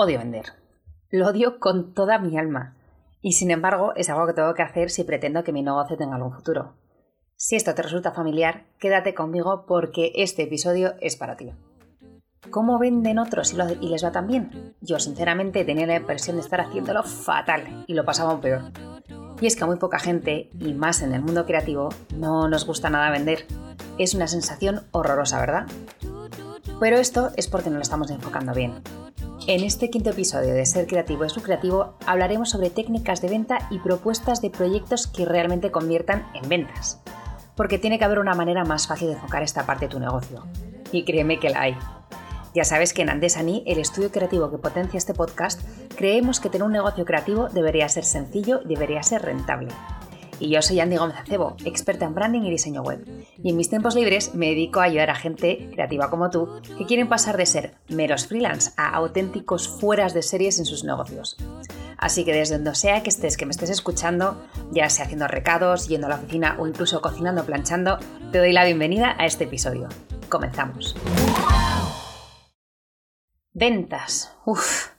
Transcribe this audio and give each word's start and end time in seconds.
Odio 0.00 0.20
vender. 0.20 0.52
Lo 1.10 1.26
odio 1.26 1.58
con 1.58 1.92
toda 1.92 2.20
mi 2.20 2.38
alma. 2.38 2.76
Y 3.20 3.32
sin 3.32 3.50
embargo, 3.50 3.94
es 3.96 4.08
algo 4.08 4.28
que 4.28 4.32
tengo 4.32 4.54
que 4.54 4.62
hacer 4.62 4.90
si 4.90 5.02
pretendo 5.02 5.42
que 5.42 5.52
mi 5.52 5.60
negocio 5.60 5.96
tenga 5.96 6.14
algún 6.14 6.32
futuro. 6.32 6.74
Si 7.34 7.56
esto 7.56 7.74
te 7.74 7.82
resulta 7.82 8.12
familiar, 8.12 8.62
quédate 8.78 9.12
conmigo 9.12 9.64
porque 9.66 10.12
este 10.14 10.44
episodio 10.44 10.94
es 11.00 11.16
para 11.16 11.36
ti. 11.36 11.50
¿Cómo 12.48 12.78
venden 12.78 13.18
otros 13.18 13.52
y, 13.52 13.88
les 13.88 14.04
va 14.04 14.12
tan 14.12 14.28
bien? 14.28 14.76
Yo 14.80 15.00
sinceramente 15.00 15.64
tenía 15.64 15.88
la 15.88 15.96
impresión 15.96 16.36
de 16.36 16.42
estar 16.42 16.60
haciéndolo 16.60 17.02
fatal 17.02 17.82
y 17.88 17.94
lo 17.94 18.04
pasaba 18.04 18.30
aún 18.30 18.40
peor. 18.40 18.70
Y 19.40 19.48
es 19.48 19.56
que 19.56 19.64
a 19.64 19.66
muy 19.66 19.78
poca 19.78 19.98
gente, 19.98 20.48
y 20.60 20.74
más 20.74 21.02
en 21.02 21.12
el 21.12 21.22
mundo 21.22 21.44
creativo, 21.44 21.88
no 22.14 22.48
nos 22.48 22.64
gusta 22.66 22.88
nada 22.88 23.10
vender. 23.10 23.46
Es 23.98 24.14
una 24.14 24.28
sensación 24.28 24.82
horrorosa, 24.92 25.40
¿verdad? 25.40 25.66
Pero 26.78 26.98
esto 26.98 27.32
es 27.34 27.48
porque 27.48 27.70
no 27.70 27.78
lo 27.78 27.82
estamos 27.82 28.12
enfocando 28.12 28.54
bien. 28.54 28.80
En 29.48 29.64
este 29.64 29.88
quinto 29.88 30.10
episodio 30.10 30.52
de 30.52 30.66
Ser 30.66 30.86
Creativo 30.86 31.24
es 31.24 31.32
su 31.32 31.40
creativo 31.40 31.94
hablaremos 32.04 32.50
sobre 32.50 32.68
técnicas 32.68 33.22
de 33.22 33.30
venta 33.30 33.66
y 33.70 33.78
propuestas 33.78 34.42
de 34.42 34.50
proyectos 34.50 35.06
que 35.06 35.24
realmente 35.24 35.70
conviertan 35.70 36.26
en 36.34 36.50
ventas. 36.50 37.00
Porque 37.56 37.78
tiene 37.78 37.98
que 37.98 38.04
haber 38.04 38.18
una 38.18 38.34
manera 38.34 38.66
más 38.66 38.86
fácil 38.86 39.08
de 39.08 39.14
enfocar 39.14 39.42
esta 39.42 39.64
parte 39.64 39.86
de 39.86 39.92
tu 39.92 40.00
negocio. 40.00 40.44
Y 40.92 41.06
créeme 41.06 41.40
que 41.40 41.48
la 41.48 41.62
hay. 41.62 41.78
Ya 42.54 42.64
sabes 42.64 42.92
que 42.92 43.00
en 43.00 43.08
Andesani, 43.08 43.62
el 43.66 43.78
estudio 43.78 44.12
creativo 44.12 44.50
que 44.50 44.58
potencia 44.58 44.98
este 44.98 45.14
podcast, 45.14 45.62
creemos 45.96 46.40
que 46.40 46.50
tener 46.50 46.66
un 46.66 46.72
negocio 46.72 47.06
creativo 47.06 47.48
debería 47.48 47.88
ser 47.88 48.04
sencillo 48.04 48.60
y 48.62 48.68
debería 48.68 49.02
ser 49.02 49.22
rentable. 49.22 49.70
Y 50.40 50.50
yo 50.50 50.62
soy 50.62 50.78
Andy 50.78 50.96
Gómez 50.96 51.16
Acebo, 51.16 51.56
experta 51.64 52.04
en 52.04 52.14
branding 52.14 52.42
y 52.42 52.50
diseño 52.50 52.82
web. 52.82 53.04
Y 53.42 53.50
en 53.50 53.56
mis 53.56 53.68
tiempos 53.68 53.96
libres 53.96 54.34
me 54.34 54.46
dedico 54.46 54.80
a 54.80 54.84
ayudar 54.84 55.10
a 55.10 55.16
gente 55.16 55.68
creativa 55.72 56.10
como 56.10 56.30
tú 56.30 56.48
que 56.76 56.86
quieren 56.86 57.08
pasar 57.08 57.36
de 57.36 57.46
ser 57.46 57.74
meros 57.88 58.26
freelance 58.28 58.70
a 58.76 58.90
auténticos 58.90 59.68
fueras 59.68 60.14
de 60.14 60.22
series 60.22 60.60
en 60.60 60.64
sus 60.64 60.84
negocios. 60.84 61.36
Así 61.96 62.24
que 62.24 62.32
desde 62.32 62.54
donde 62.54 62.76
sea 62.76 63.02
que 63.02 63.10
estés, 63.10 63.36
que 63.36 63.46
me 63.46 63.50
estés 63.50 63.70
escuchando, 63.70 64.40
ya 64.70 64.88
sea 64.90 65.06
haciendo 65.06 65.26
recados, 65.26 65.88
yendo 65.88 66.06
a 66.06 66.10
la 66.10 66.16
oficina 66.16 66.56
o 66.60 66.68
incluso 66.68 67.00
cocinando 67.00 67.44
planchando, 67.44 67.98
te 68.30 68.38
doy 68.38 68.52
la 68.52 68.64
bienvenida 68.64 69.16
a 69.18 69.26
este 69.26 69.44
episodio. 69.44 69.88
Comenzamos. 70.28 70.94
Ventas. 73.52 74.32
Uf, 74.44 74.90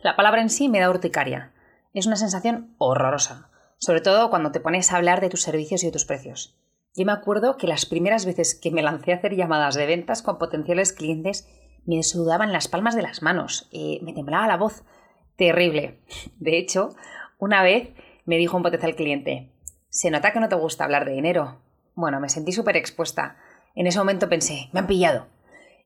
la 0.00 0.16
palabra 0.16 0.42
en 0.42 0.50
sí 0.50 0.68
me 0.68 0.80
da 0.80 0.90
urticaria. 0.90 1.52
Es 1.94 2.06
una 2.06 2.16
sensación 2.16 2.74
horrorosa 2.76 3.51
sobre 3.82 4.00
todo 4.00 4.30
cuando 4.30 4.52
te 4.52 4.60
pones 4.60 4.92
a 4.92 4.96
hablar 4.96 5.20
de 5.20 5.28
tus 5.28 5.42
servicios 5.42 5.82
y 5.82 5.86
de 5.86 5.92
tus 5.92 6.04
precios. 6.04 6.56
Yo 6.94 7.04
me 7.04 7.10
acuerdo 7.10 7.56
que 7.56 7.66
las 7.66 7.84
primeras 7.84 8.24
veces 8.24 8.54
que 8.54 8.70
me 8.70 8.80
lancé 8.80 9.12
a 9.12 9.16
hacer 9.16 9.34
llamadas 9.34 9.74
de 9.74 9.86
ventas 9.86 10.22
con 10.22 10.38
potenciales 10.38 10.92
clientes 10.92 11.48
me 11.84 12.00
sudaban 12.04 12.52
las 12.52 12.68
palmas 12.68 12.94
de 12.94 13.02
las 13.02 13.22
manos, 13.22 13.68
eh, 13.72 13.98
me 14.02 14.12
temblaba 14.12 14.46
la 14.46 14.56
voz. 14.56 14.84
Terrible. 15.34 15.98
De 16.38 16.58
hecho, 16.58 16.90
una 17.38 17.64
vez 17.64 17.90
me 18.24 18.36
dijo 18.36 18.56
un 18.56 18.62
potencial 18.62 18.94
cliente, 18.94 19.50
se 19.88 20.12
nota 20.12 20.32
que 20.32 20.38
no 20.38 20.48
te 20.48 20.54
gusta 20.54 20.84
hablar 20.84 21.04
de 21.04 21.14
dinero. 21.14 21.60
Bueno, 21.96 22.20
me 22.20 22.28
sentí 22.28 22.52
súper 22.52 22.76
expuesta. 22.76 23.36
En 23.74 23.88
ese 23.88 23.98
momento 23.98 24.28
pensé, 24.28 24.68
me 24.72 24.78
han 24.78 24.86
pillado. 24.86 25.26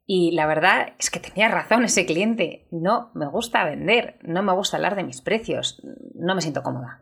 Y 0.05 0.33
la 0.33 0.45
verdad 0.45 0.93
es 0.99 1.09
que 1.09 1.19
tenía 1.19 1.49
razón 1.49 1.83
ese 1.85 2.05
cliente. 2.05 2.69
No 2.71 3.11
me 3.15 3.27
gusta 3.27 3.65
vender, 3.65 4.19
no 4.21 4.43
me 4.43 4.53
gusta 4.53 4.77
hablar 4.77 4.97
de 4.97 5.05
mis 5.05 5.23
precios, 5.23 5.81
no 6.15 6.35
me 6.35 6.43
siento 6.43 6.63
cómoda. 6.63 7.01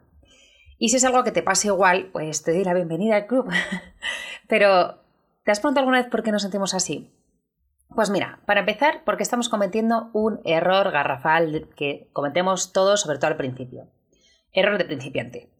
Y 0.79 0.89
si 0.89 0.97
es 0.97 1.05
algo 1.05 1.25
que 1.25 1.33
te 1.33 1.43
pase 1.43 1.69
igual, 1.69 2.11
pues 2.13 2.43
te 2.43 2.53
doy 2.53 2.65
la 2.65 2.75
bienvenida 2.75 3.17
al 3.17 3.27
club. 3.27 3.49
Pero, 4.49 5.03
¿te 5.45 5.51
has 5.51 5.61
preguntado 5.61 5.83
alguna 5.83 6.01
vez 6.01 6.11
por 6.11 6.23
qué 6.23 6.33
nos 6.33 6.43
sentimos 6.43 6.75
así? 6.75 7.13
Pues 7.95 8.11
mira, 8.11 8.41
para 8.47 8.61
empezar, 8.61 9.03
porque 9.05 9.23
estamos 9.23 9.49
cometiendo 9.49 10.11
un 10.13 10.41
error 10.45 10.91
garrafal 10.91 11.69
que 11.77 12.09
cometemos 12.13 12.73
todos, 12.73 13.03
sobre 13.03 13.19
todo 13.19 13.29
al 13.29 13.37
principio. 13.37 13.89
Error 14.53 14.79
de 14.79 14.85
principiante. 14.85 15.51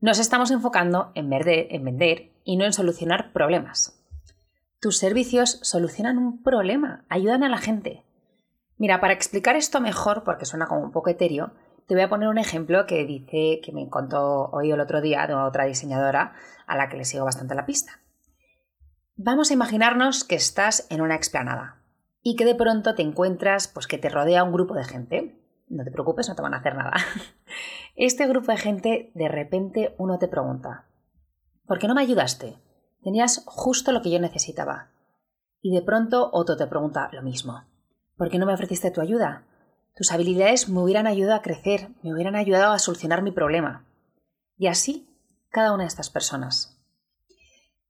Nos 0.00 0.18
estamos 0.18 0.50
enfocando 0.50 1.12
en 1.14 1.28
vender, 1.28 1.66
en 1.70 1.84
vender 1.84 2.32
y 2.44 2.56
no 2.56 2.64
en 2.64 2.72
solucionar 2.72 3.32
problemas. 3.32 4.02
Tus 4.80 4.98
servicios 4.98 5.58
solucionan 5.62 6.18
un 6.18 6.42
problema, 6.42 7.04
ayudan 7.08 7.42
a 7.42 7.48
la 7.48 7.58
gente. 7.58 8.04
Mira, 8.78 9.00
para 9.00 9.14
explicar 9.14 9.56
esto 9.56 9.80
mejor, 9.80 10.22
porque 10.22 10.44
suena 10.44 10.66
como 10.66 10.82
un 10.82 10.92
poco 10.92 11.10
etéreo, 11.10 11.52
te 11.86 11.94
voy 11.94 12.02
a 12.02 12.08
poner 12.08 12.28
un 12.28 12.38
ejemplo 12.38 12.86
que 12.86 13.04
dice 13.06 13.60
que 13.62 13.72
me 13.72 13.88
contó 13.88 14.50
hoy 14.50 14.72
el 14.72 14.80
otro 14.80 15.00
día 15.00 15.26
de 15.26 15.34
otra 15.34 15.64
diseñadora 15.64 16.34
a 16.66 16.76
la 16.76 16.88
que 16.88 16.96
le 16.96 17.04
sigo 17.04 17.24
bastante 17.24 17.54
la 17.54 17.66
pista. 17.66 18.00
Vamos 19.16 19.50
a 19.50 19.54
imaginarnos 19.54 20.24
que 20.24 20.34
estás 20.34 20.86
en 20.90 21.00
una 21.00 21.14
explanada 21.14 21.82
y 22.22 22.34
que 22.36 22.44
de 22.44 22.56
pronto 22.56 22.94
te 22.94 23.02
encuentras 23.02 23.68
pues 23.68 23.86
que 23.86 23.98
te 23.98 24.08
rodea 24.08 24.42
un 24.42 24.52
grupo 24.52 24.74
de 24.74 24.84
gente. 24.84 25.40
No 25.68 25.84
te 25.84 25.90
preocupes, 25.90 26.28
no 26.28 26.34
te 26.34 26.42
van 26.42 26.54
a 26.54 26.58
hacer 26.58 26.74
nada. 26.74 26.92
Este 27.98 28.26
grupo 28.26 28.52
de 28.52 28.58
gente, 28.58 29.10
de 29.14 29.28
repente 29.28 29.94
uno 29.96 30.18
te 30.18 30.28
pregunta, 30.28 30.84
¿por 31.66 31.78
qué 31.78 31.88
no 31.88 31.94
me 31.94 32.02
ayudaste? 32.02 32.58
Tenías 33.02 33.42
justo 33.46 33.90
lo 33.90 34.02
que 34.02 34.10
yo 34.10 34.20
necesitaba. 34.20 34.90
Y 35.62 35.74
de 35.74 35.80
pronto 35.80 36.28
otro 36.34 36.58
te 36.58 36.66
pregunta 36.66 37.08
lo 37.12 37.22
mismo, 37.22 37.64
¿por 38.18 38.28
qué 38.28 38.38
no 38.38 38.44
me 38.44 38.52
ofreciste 38.52 38.90
tu 38.90 39.00
ayuda? 39.00 39.46
Tus 39.96 40.12
habilidades 40.12 40.68
me 40.68 40.80
hubieran 40.80 41.06
ayudado 41.06 41.36
a 41.36 41.42
crecer, 41.42 41.88
me 42.02 42.12
hubieran 42.12 42.36
ayudado 42.36 42.74
a 42.74 42.78
solucionar 42.78 43.22
mi 43.22 43.32
problema. 43.32 43.86
Y 44.58 44.66
así, 44.66 45.08
cada 45.48 45.72
una 45.72 45.84
de 45.84 45.88
estas 45.88 46.10
personas. 46.10 46.78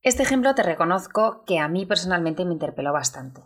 Este 0.02 0.22
ejemplo 0.22 0.54
te 0.54 0.62
reconozco 0.62 1.42
que 1.44 1.58
a 1.58 1.66
mí 1.66 1.84
personalmente 1.84 2.44
me 2.44 2.52
interpeló 2.52 2.92
bastante. 2.92 3.42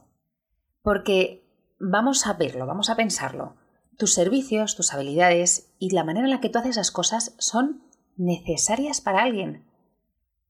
Porque 0.83 1.43
vamos 1.79 2.27
a 2.27 2.35
verlo, 2.35 2.67
vamos 2.67 2.91
a 2.91 2.97
pensarlo. 2.97 3.57
Tus 3.97 4.13
servicios, 4.13 4.77
tus 4.77 4.93
habilidades 4.93 5.73
y 5.79 5.95
la 5.95 6.05
manera 6.05 6.27
en 6.27 6.31
la 6.31 6.43
que 6.43 6.51
tú 6.51 6.59
haces 6.59 6.73
esas 6.73 6.91
cosas 6.91 7.35
son 7.39 7.83
necesarias 8.19 9.01
para 9.01 9.23
alguien. 9.23 9.65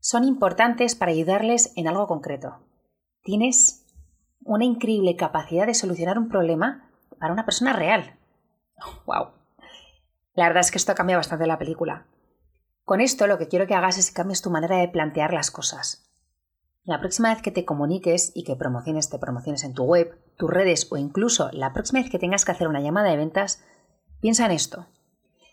Son 0.00 0.24
importantes 0.24 0.96
para 0.96 1.12
ayudarles 1.12 1.72
en 1.76 1.86
algo 1.86 2.08
concreto. 2.08 2.58
Tienes 3.22 3.86
una 4.40 4.64
increíble 4.64 5.14
capacidad 5.14 5.68
de 5.68 5.74
solucionar 5.74 6.18
un 6.18 6.28
problema 6.28 6.89
para 7.20 7.32
una 7.32 7.44
persona 7.44 7.72
real. 7.72 8.18
¡Wow! 9.06 9.28
La 10.34 10.48
verdad 10.48 10.62
es 10.62 10.70
que 10.70 10.78
esto 10.78 10.94
cambia 10.94 11.16
bastante 11.16 11.46
la 11.46 11.58
película. 11.58 12.06
Con 12.84 13.00
esto 13.00 13.26
lo 13.26 13.38
que 13.38 13.46
quiero 13.46 13.66
que 13.66 13.74
hagas 13.74 13.98
es 13.98 14.08
que 14.08 14.16
cambies 14.16 14.42
tu 14.42 14.50
manera 14.50 14.78
de 14.78 14.88
plantear 14.88 15.32
las 15.32 15.50
cosas. 15.50 16.10
La 16.82 16.98
próxima 16.98 17.32
vez 17.32 17.42
que 17.42 17.52
te 17.52 17.64
comuniques 17.64 18.32
y 18.34 18.42
que 18.42 18.56
promociones, 18.56 19.10
te 19.10 19.18
promociones 19.18 19.62
en 19.64 19.74
tu 19.74 19.84
web, 19.84 20.18
tus 20.36 20.50
redes 20.50 20.88
o 20.90 20.96
incluso 20.96 21.50
la 21.52 21.72
próxima 21.72 22.00
vez 22.00 22.10
que 22.10 22.18
tengas 22.18 22.44
que 22.44 22.52
hacer 22.52 22.66
una 22.66 22.80
llamada 22.80 23.10
de 23.10 23.18
ventas, 23.18 23.62
piensa 24.20 24.46
en 24.46 24.52
esto. 24.52 24.86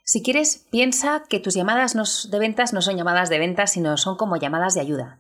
Si 0.06 0.24
quieres, 0.24 0.66
piensa 0.72 1.24
que 1.30 1.42
tus 1.42 1.54
llamadas 1.54 2.32
de 2.32 2.40
ventas 2.40 2.72
no 2.72 2.82
son 2.82 2.96
llamadas 2.96 3.30
de 3.30 3.40
ventas, 3.40 3.72
sino 3.72 3.98
son 3.98 4.16
como 4.16 4.38
llamadas 4.38 4.74
de 4.74 4.82
ayuda 4.82 5.20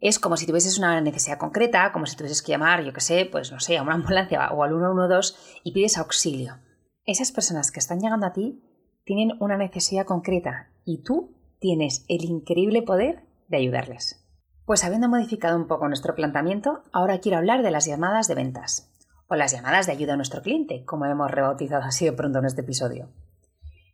es 0.00 0.18
como 0.18 0.36
si 0.36 0.46
tuvieses 0.46 0.78
una 0.78 1.00
necesidad 1.00 1.38
concreta, 1.38 1.92
como 1.92 2.06
si 2.06 2.16
tuvieses 2.16 2.42
que 2.42 2.52
llamar, 2.52 2.82
yo 2.82 2.92
qué 2.92 3.00
sé, 3.00 3.28
pues 3.30 3.52
no 3.52 3.60
sé, 3.60 3.76
a 3.76 3.82
una 3.82 3.94
ambulancia 3.94 4.50
o 4.52 4.62
al 4.62 4.70
112 4.70 5.34
y 5.64 5.72
pides 5.72 5.98
auxilio. 5.98 6.58
Esas 7.04 7.32
personas 7.32 7.70
que 7.70 7.80
están 7.80 8.00
llegando 8.00 8.26
a 8.26 8.32
ti 8.32 8.62
tienen 9.04 9.36
una 9.40 9.56
necesidad 9.56 10.06
concreta 10.06 10.70
y 10.84 11.02
tú 11.02 11.36
tienes 11.58 12.04
el 12.08 12.24
increíble 12.24 12.82
poder 12.82 13.24
de 13.48 13.58
ayudarles. 13.58 14.24
Pues 14.64 14.84
habiendo 14.84 15.08
modificado 15.08 15.56
un 15.56 15.66
poco 15.66 15.88
nuestro 15.88 16.14
planteamiento, 16.14 16.84
ahora 16.92 17.18
quiero 17.18 17.38
hablar 17.38 17.62
de 17.62 17.72
las 17.72 17.86
llamadas 17.86 18.28
de 18.28 18.36
ventas 18.36 18.92
o 19.26 19.34
las 19.34 19.52
llamadas 19.52 19.86
de 19.86 19.92
ayuda 19.92 20.14
a 20.14 20.16
nuestro 20.16 20.42
cliente, 20.42 20.84
como 20.84 21.06
hemos 21.06 21.30
rebautizado 21.30 21.82
así 21.82 22.04
de 22.04 22.12
pronto 22.12 22.38
en 22.38 22.46
este 22.46 22.60
episodio. 22.62 23.10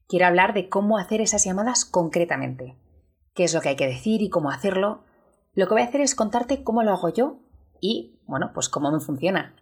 Quiero 0.09 0.27
hablar 0.27 0.55
de 0.55 0.69
cómo 0.69 0.99
hacer 0.99 1.21
esas 1.21 1.45
llamadas 1.45 1.85
concretamente, 1.85 2.77
qué 3.35 3.45
es 3.45 3.55
lo 3.55 3.61
que 3.61 3.71
hay 3.71 3.77
que 3.77 3.87
decir 3.87 4.23
y 4.23 4.29
cómo 4.29 4.51
hacerlo, 4.51 5.06
lo 5.57 5.67
que 5.67 5.75
voy 5.75 5.83
a 5.83 5.87
hacer 5.87 6.03
es 6.03 6.15
contarte 6.15 6.63
cómo 6.63 6.83
lo 6.83 6.93
hago 6.93 7.09
yo 7.09 7.39
y, 7.81 8.21
bueno, 8.27 8.51
pues 8.53 8.69
cómo 8.69 8.93
me 8.93 9.01
funciona. 9.01 9.55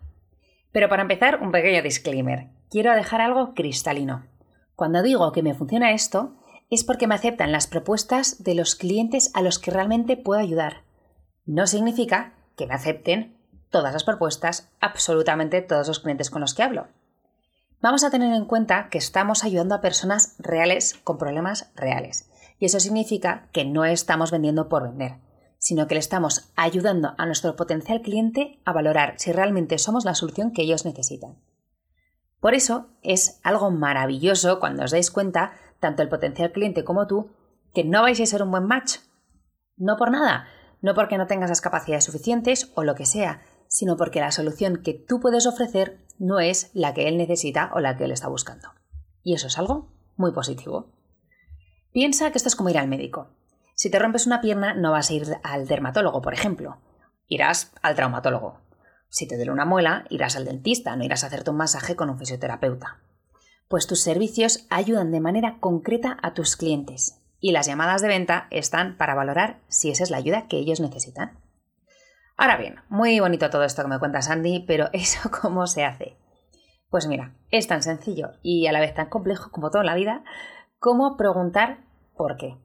Pero 0.72 0.88
para 0.88 1.03
empezar, 1.03 1.41
un 1.41 1.53
pequeño 1.53 1.82
disclaimer. 1.82 2.49
Quiero 2.69 2.93
dejar 2.94 3.21
algo 3.21 3.55
cristalino. 3.55 4.27
Cuando 4.75 5.05
digo 5.05 5.31
que 5.31 5.44
me 5.44 5.55
funciona 5.55 5.93
esto, 5.93 6.35
es 6.69 6.82
porque 6.82 7.06
me 7.06 7.14
aceptan 7.14 7.52
las 7.52 7.69
propuestas 7.69 8.43
de 8.43 8.56
los 8.56 8.75
clientes 8.75 9.31
a 9.35 9.41
los 9.41 9.61
que 9.61 9.70
realmente 9.70 10.17
puedo 10.17 10.41
ayudar. 10.41 10.82
No 11.46 11.69
significa 11.69 12.35
que 12.56 12.67
me 12.67 12.75
acepten 12.75 13.37
todas 13.70 13.93
las 13.93 14.02
propuestas, 14.02 14.69
absolutamente 14.81 15.62
todos 15.62 15.87
los 15.87 16.00
clientes 16.00 16.29
con 16.29 16.41
los 16.41 16.55
que 16.55 16.64
hablo. 16.64 16.88
Vamos 17.81 18.02
a 18.02 18.11
tener 18.11 18.35
en 18.35 18.46
cuenta 18.46 18.88
que 18.88 18.99
estamos 18.99 19.44
ayudando 19.44 19.76
a 19.76 19.81
personas 19.81 20.35
reales 20.41 20.94
con 21.05 21.19
problemas 21.19 21.70
reales. 21.76 22.29
Y 22.58 22.64
eso 22.64 22.81
significa 22.81 23.46
que 23.52 23.64
no 23.64 23.85
estamos 23.85 24.32
vendiendo 24.32 24.69
por 24.69 24.82
vender 24.82 25.19
sino 25.64 25.87
que 25.87 25.94
le 25.94 26.00
estamos 26.00 26.52
ayudando 26.56 27.14
a 27.16 27.25
nuestro 27.25 27.56
potencial 27.56 28.02
cliente 28.02 28.61
a 28.66 28.75
valorar 28.75 29.14
si 29.16 29.32
realmente 29.32 29.78
somos 29.78 30.05
la 30.05 30.14
solución 30.14 30.52
que 30.52 30.61
ellos 30.61 30.84
necesitan. 30.84 31.38
Por 32.38 32.52
eso 32.52 32.90
es 33.00 33.40
algo 33.43 33.70
maravilloso 33.70 34.61
cuando 34.61 34.84
os 34.84 34.90
dais 34.90 35.11
cuenta, 35.11 35.55
tanto 35.81 36.02
el 36.02 36.11
potencial 36.11 36.52
cliente 36.52 36.84
como 36.84 37.06
tú, 37.06 37.31
que 37.72 37.82
no 37.82 38.02
vais 38.02 38.20
a 38.20 38.26
ser 38.26 38.43
un 38.43 38.50
buen 38.50 38.66
match. 38.66 38.99
No 39.78 39.96
por 39.96 40.11
nada, 40.11 40.44
no 40.82 40.93
porque 40.93 41.16
no 41.16 41.26
tengas 41.26 41.49
las 41.49 41.62
capacidades 41.62 42.05
suficientes 42.05 42.70
o 42.75 42.84
lo 42.84 42.94
que 42.94 43.06
sea, 43.06 43.40
sino 43.67 43.96
porque 43.96 44.20
la 44.20 44.32
solución 44.32 44.82
que 44.82 44.93
tú 44.93 45.19
puedes 45.19 45.46
ofrecer 45.46 46.05
no 46.19 46.40
es 46.40 46.72
la 46.75 46.93
que 46.93 47.08
él 47.08 47.17
necesita 47.17 47.70
o 47.75 47.81
la 47.81 47.96
que 47.96 48.05
él 48.05 48.12
está 48.12 48.28
buscando. 48.28 48.69
Y 49.22 49.32
eso 49.32 49.46
es 49.46 49.56
algo 49.56 49.94
muy 50.19 50.32
positivo. 50.32 50.93
Piensa 51.90 52.31
que 52.31 52.37
esto 52.37 52.50
es 52.50 52.55
como 52.55 52.69
ir 52.69 52.76
al 52.76 52.88
médico. 52.88 53.31
Si 53.75 53.91
te 53.91 53.99
rompes 53.99 54.26
una 54.26 54.41
pierna, 54.41 54.75
no 54.75 54.93
vas 54.93 55.11
a 55.11 55.15
ir 55.15 55.26
al 55.43 55.67
dermatólogo, 55.67 56.23
por 56.23 56.32
ejemplo. 56.32 56.79
Irás 57.26 57.73
al 57.82 57.94
traumatólogo. 57.94 58.61
Si 59.09 59.26
te 59.26 59.37
duele 59.37 59.53
una 59.53 59.65
muela, 59.65 60.05
irás 60.11 60.37
al 60.37 60.44
dentista, 60.44 60.97
no 60.97 61.05
irás 61.05 61.25
a 61.25 61.29
hacerte 61.29 61.50
un 61.50 61.56
masaje 61.56 61.97
con 61.97 62.11
un 62.11 62.19
fisioterapeuta. 62.19 63.00
Pues 63.69 63.87
tus 63.87 64.00
servicios 64.00 64.67
ayudan 64.71 65.11
de 65.11 65.21
manera 65.21 65.59
concreta 65.61 66.19
a 66.23 66.35
tus 66.35 66.56
clientes 66.56 67.21
y 67.41 67.53
las 67.53 67.67
llamadas 67.67 68.00
de 68.00 68.09
venta 68.09 68.47
están 68.50 68.97
para 68.97 69.15
valorar 69.15 69.61
si 69.69 69.91
esa 69.91 70.03
es 70.03 70.11
la 70.11 70.17
ayuda 70.17 70.47
que 70.49 70.56
ellos 70.56 70.81
necesitan. 70.81 71.38
Ahora 72.37 72.56
bien, 72.56 72.77
muy 72.88 73.20
bonito 73.20 73.50
todo 73.50 73.65
esto 73.65 73.82
que 73.82 73.88
me 73.88 73.99
cuenta 73.99 74.23
Sandy, 74.23 74.65
pero 74.67 74.88
¿eso 74.93 75.31
cómo 75.31 75.67
se 75.67 75.85
hace? 75.85 76.17
Pues 76.91 77.06
mira, 77.06 77.35
es 77.50 77.67
tan 77.67 77.82
sencillo 77.82 78.31
y 78.43 78.67
a 78.67 78.73
la 78.73 78.81
vez 78.81 78.94
tan 78.94 79.09
complejo 79.09 79.50
como 79.50 79.70
toda 79.70 79.85
la 79.85 79.94
vida 79.94 80.25
como 80.79 81.17
preguntar 81.17 81.79
por 82.17 82.37
qué. 82.37 82.56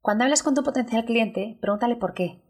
Cuando 0.00 0.24
hables 0.24 0.42
con 0.42 0.54
tu 0.54 0.62
potencial 0.62 1.04
cliente, 1.04 1.58
pregúntale 1.60 1.96
por 1.96 2.14
qué. 2.14 2.40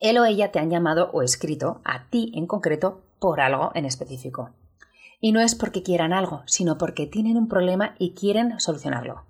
Él 0.00 0.18
o 0.18 0.24
ella 0.24 0.52
te 0.52 0.58
han 0.58 0.70
llamado 0.70 1.10
o 1.12 1.22
escrito, 1.22 1.80
a 1.84 2.08
ti 2.10 2.32
en 2.34 2.46
concreto, 2.46 3.02
por 3.20 3.40
algo 3.40 3.70
en 3.74 3.84
específico. 3.84 4.50
Y 5.20 5.32
no 5.32 5.40
es 5.40 5.54
porque 5.54 5.82
quieran 5.82 6.12
algo, 6.12 6.42
sino 6.46 6.76
porque 6.76 7.06
tienen 7.06 7.38
un 7.38 7.48
problema 7.48 7.94
y 7.98 8.14
quieren 8.14 8.60
solucionarlo. 8.60 9.24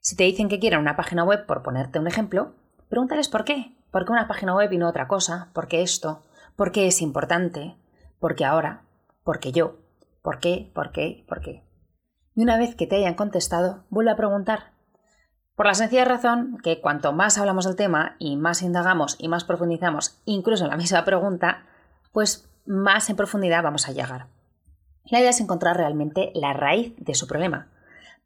Si 0.00 0.14
te 0.14 0.24
dicen 0.24 0.48
que 0.48 0.60
quieren 0.60 0.78
una 0.78 0.96
página 0.96 1.24
web, 1.24 1.46
por 1.46 1.62
ponerte 1.62 1.98
un 1.98 2.06
ejemplo, 2.06 2.52
pregúntales 2.88 3.28
por 3.28 3.44
qué. 3.44 3.74
¿Por 3.90 4.04
qué 4.04 4.12
una 4.12 4.28
página 4.28 4.54
web 4.54 4.70
y 4.72 4.78
no 4.78 4.88
otra 4.88 5.08
cosa? 5.08 5.48
¿Por 5.52 5.66
qué 5.66 5.82
esto? 5.82 6.22
¿Por 6.54 6.70
qué 6.70 6.86
es 6.86 7.02
importante? 7.02 7.74
¿Por 8.20 8.36
qué 8.36 8.44
ahora? 8.44 8.82
¿Por 9.24 9.40
qué 9.40 9.50
yo? 9.50 9.78
¿Por 10.22 10.38
qué? 10.38 10.70
¿Por 10.74 10.92
qué? 10.92 11.24
¿Por 11.26 11.40
qué? 11.40 11.64
Y 12.36 12.42
una 12.42 12.58
vez 12.58 12.76
que 12.76 12.86
te 12.86 12.96
hayan 12.96 13.14
contestado, 13.14 13.84
vuelve 13.90 14.12
a 14.12 14.16
preguntar. 14.16 14.75
Por 15.56 15.64
la 15.64 15.74
sencilla 15.74 16.04
razón 16.04 16.58
que 16.62 16.82
cuanto 16.82 17.14
más 17.14 17.38
hablamos 17.38 17.64
del 17.64 17.76
tema 17.76 18.14
y 18.18 18.36
más 18.36 18.60
indagamos 18.60 19.16
y 19.18 19.28
más 19.28 19.44
profundizamos, 19.44 20.20
incluso 20.26 20.64
en 20.64 20.70
la 20.70 20.76
misma 20.76 21.06
pregunta, 21.06 21.64
pues 22.12 22.46
más 22.66 23.08
en 23.08 23.16
profundidad 23.16 23.62
vamos 23.62 23.88
a 23.88 23.92
llegar. 23.92 24.26
La 25.06 25.18
idea 25.18 25.30
es 25.30 25.40
encontrar 25.40 25.78
realmente 25.78 26.30
la 26.34 26.52
raíz 26.52 26.94
de 26.98 27.14
su 27.14 27.26
problema 27.26 27.68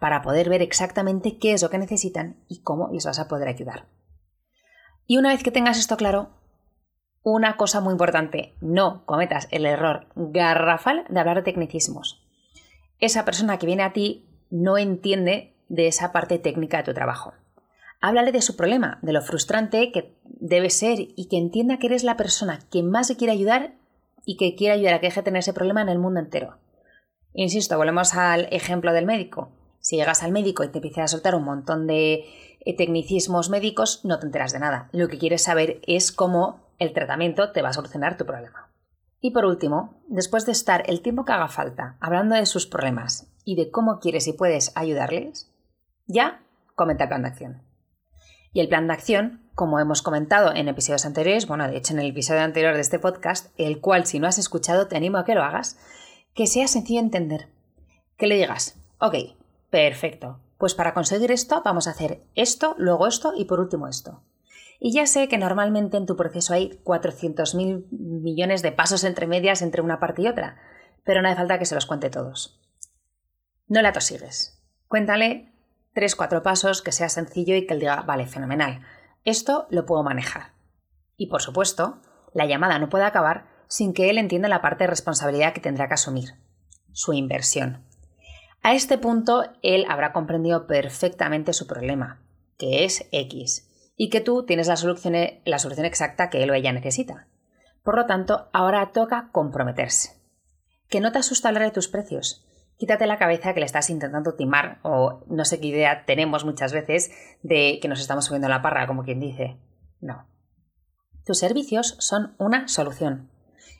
para 0.00 0.22
poder 0.22 0.48
ver 0.48 0.60
exactamente 0.60 1.38
qué 1.38 1.52
es 1.52 1.62
lo 1.62 1.70
que 1.70 1.78
necesitan 1.78 2.36
y 2.48 2.62
cómo 2.62 2.88
les 2.90 3.06
vas 3.06 3.20
a 3.20 3.28
poder 3.28 3.46
ayudar. 3.46 3.86
Y 5.06 5.16
una 5.18 5.28
vez 5.28 5.44
que 5.44 5.52
tengas 5.52 5.78
esto 5.78 5.96
claro, 5.96 6.30
una 7.22 7.56
cosa 7.56 7.80
muy 7.80 7.92
importante, 7.92 8.54
no 8.60 9.04
cometas 9.04 9.46
el 9.52 9.66
error 9.66 10.06
garrafal 10.16 11.04
de 11.08 11.20
hablar 11.20 11.36
de 11.36 11.42
tecnicismos. 11.42 12.26
Esa 12.98 13.24
persona 13.24 13.58
que 13.58 13.66
viene 13.66 13.82
a 13.84 13.92
ti 13.92 14.26
no 14.50 14.78
entiende 14.78 15.54
de 15.70 15.86
esa 15.86 16.12
parte 16.12 16.38
técnica 16.38 16.78
de 16.78 16.84
tu 16.84 16.92
trabajo. 16.92 17.32
Háblale 18.02 18.32
de 18.32 18.42
su 18.42 18.56
problema, 18.56 18.98
de 19.02 19.12
lo 19.12 19.22
frustrante 19.22 19.92
que 19.92 20.14
debe 20.24 20.68
ser 20.68 20.98
y 20.98 21.28
que 21.28 21.38
entienda 21.38 21.78
que 21.78 21.86
eres 21.86 22.04
la 22.04 22.16
persona 22.16 22.58
que 22.70 22.82
más 22.82 23.08
le 23.08 23.16
quiere 23.16 23.32
ayudar 23.32 23.74
y 24.26 24.36
que 24.36 24.54
quiere 24.56 24.74
ayudar 24.74 24.94
a 24.94 25.00
que 25.00 25.06
deje 25.06 25.20
de 25.20 25.24
tener 25.24 25.40
ese 25.40 25.52
problema 25.52 25.80
en 25.80 25.88
el 25.88 25.98
mundo 25.98 26.20
entero. 26.20 26.58
Insisto, 27.32 27.76
volvemos 27.76 28.14
al 28.14 28.48
ejemplo 28.50 28.92
del 28.92 29.06
médico. 29.06 29.52
Si 29.78 29.96
llegas 29.96 30.22
al 30.22 30.32
médico 30.32 30.64
y 30.64 30.68
te 30.68 30.78
empieza 30.78 31.04
a 31.04 31.08
soltar 31.08 31.34
un 31.34 31.44
montón 31.44 31.86
de 31.86 32.24
eh, 32.60 32.76
tecnicismos 32.76 33.48
médicos, 33.48 34.04
no 34.04 34.18
te 34.18 34.26
enteras 34.26 34.52
de 34.52 34.58
nada. 34.58 34.88
Lo 34.92 35.08
que 35.08 35.18
quieres 35.18 35.44
saber 35.44 35.80
es 35.86 36.10
cómo 36.10 36.60
el 36.78 36.92
tratamiento 36.92 37.52
te 37.52 37.62
va 37.62 37.68
a 37.68 37.74
solucionar 37.74 38.16
tu 38.16 38.26
problema. 38.26 38.70
Y 39.20 39.30
por 39.32 39.44
último, 39.44 40.02
después 40.08 40.46
de 40.46 40.52
estar 40.52 40.82
el 40.86 41.02
tiempo 41.02 41.24
que 41.24 41.32
haga 41.32 41.48
falta 41.48 41.96
hablando 42.00 42.34
de 42.34 42.46
sus 42.46 42.66
problemas 42.66 43.30
y 43.44 43.56
de 43.56 43.70
cómo 43.70 44.00
quieres 44.00 44.26
y 44.26 44.32
puedes 44.32 44.72
ayudarles, 44.74 45.49
ya 46.12 46.42
comenta 46.74 47.04
el 47.04 47.08
plan 47.08 47.22
de 47.22 47.28
acción. 47.28 47.62
Y 48.52 48.60
el 48.60 48.68
plan 48.68 48.86
de 48.86 48.94
acción, 48.94 49.48
como 49.54 49.78
hemos 49.78 50.02
comentado 50.02 50.54
en 50.54 50.68
episodios 50.68 51.06
anteriores, 51.06 51.46
bueno, 51.46 51.68
de 51.68 51.76
hecho 51.76 51.92
en 51.92 52.00
el 52.00 52.10
episodio 52.10 52.42
anterior 52.42 52.74
de 52.74 52.80
este 52.80 52.98
podcast, 52.98 53.52
el 53.56 53.80
cual 53.80 54.06
si 54.06 54.18
no 54.18 54.26
has 54.26 54.38
escuchado 54.38 54.88
te 54.88 54.96
animo 54.96 55.18
a 55.18 55.24
que 55.24 55.34
lo 55.34 55.42
hagas, 55.42 55.78
que 56.34 56.46
sea 56.46 56.68
sencillo 56.68 57.00
entender. 57.00 57.48
Que 58.16 58.26
le 58.26 58.36
digas, 58.36 58.78
ok, 58.98 59.14
Perfecto. 59.70 60.40
Pues 60.58 60.74
para 60.74 60.92
conseguir 60.92 61.30
esto 61.30 61.62
vamos 61.64 61.86
a 61.86 61.92
hacer 61.92 62.22
esto, 62.34 62.74
luego 62.76 63.06
esto 63.06 63.32
y 63.34 63.46
por 63.46 63.60
último 63.60 63.88
esto. 63.88 64.22
Y 64.78 64.92
ya 64.92 65.06
sé 65.06 65.28
que 65.28 65.38
normalmente 65.38 65.96
en 65.96 66.06
tu 66.06 66.16
proceso 66.16 66.52
hay 66.52 66.80
400.000 66.84 67.86
millones 67.90 68.62
de 68.62 68.72
pasos 68.72 69.04
entre 69.04 69.26
medias 69.26 69.62
entre 69.62 69.82
una 69.82 70.00
parte 70.00 70.22
y 70.22 70.28
otra, 70.28 70.56
pero 71.04 71.22
no 71.22 71.28
hace 71.28 71.36
falta 71.36 71.58
que 71.58 71.66
se 71.66 71.74
los 71.74 71.86
cuente 71.86 72.10
todos. 72.10 72.60
No 73.68 73.80
la 73.82 73.92
tosigues. 73.92 74.60
Cuéntale 74.88 75.49
tres, 75.94 76.16
cuatro 76.16 76.42
pasos 76.42 76.82
que 76.82 76.92
sea 76.92 77.08
sencillo 77.08 77.54
y 77.56 77.66
que 77.66 77.74
él 77.74 77.80
diga, 77.80 78.02
vale, 78.02 78.26
fenomenal, 78.26 78.82
esto 79.24 79.66
lo 79.70 79.86
puedo 79.86 80.02
manejar. 80.02 80.52
Y 81.16 81.26
por 81.26 81.42
supuesto, 81.42 82.00
la 82.32 82.46
llamada 82.46 82.78
no 82.78 82.88
puede 82.88 83.04
acabar 83.04 83.46
sin 83.68 83.92
que 83.92 84.10
él 84.10 84.18
entienda 84.18 84.48
la 84.48 84.62
parte 84.62 84.84
de 84.84 84.90
responsabilidad 84.90 85.52
que 85.52 85.60
tendrá 85.60 85.88
que 85.88 85.94
asumir, 85.94 86.34
su 86.92 87.12
inversión. 87.12 87.84
A 88.62 88.74
este 88.74 88.98
punto, 88.98 89.44
él 89.62 89.86
habrá 89.88 90.12
comprendido 90.12 90.66
perfectamente 90.66 91.52
su 91.52 91.66
problema, 91.66 92.22
que 92.58 92.84
es 92.84 93.08
X, 93.12 93.68
y 93.96 94.10
que 94.10 94.20
tú 94.20 94.44
tienes 94.44 94.66
la 94.66 94.76
solución, 94.76 95.14
la 95.44 95.58
solución 95.58 95.86
exacta 95.86 96.30
que 96.30 96.42
él 96.42 96.50
o 96.50 96.54
ella 96.54 96.72
necesita. 96.72 97.28
Por 97.82 97.96
lo 97.96 98.06
tanto, 98.06 98.48
ahora 98.52 98.92
toca 98.92 99.30
comprometerse. 99.32 100.20
Que 100.88 101.00
no 101.00 101.12
te 101.12 101.18
asusta 101.18 101.48
hablar 101.48 101.64
de 101.64 101.70
tus 101.70 101.88
precios. 101.88 102.46
Quítate 102.80 103.06
la 103.06 103.18
cabeza 103.18 103.52
que 103.52 103.60
le 103.60 103.66
estás 103.66 103.90
intentando 103.90 104.32
timar, 104.36 104.78
o 104.80 105.22
no 105.28 105.44
sé 105.44 105.60
qué 105.60 105.66
idea 105.66 106.06
tenemos 106.06 106.46
muchas 106.46 106.72
veces 106.72 107.10
de 107.42 107.78
que 107.78 107.88
nos 107.88 108.00
estamos 108.00 108.24
subiendo 108.24 108.48
la 108.48 108.62
parra, 108.62 108.86
como 108.86 109.04
quien 109.04 109.20
dice. 109.20 109.58
No. 110.00 110.26
Tus 111.26 111.38
servicios 111.38 111.96
son 111.98 112.34
una 112.38 112.68
solución. 112.68 113.30